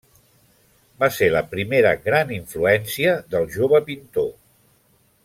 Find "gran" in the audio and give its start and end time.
2.07-2.33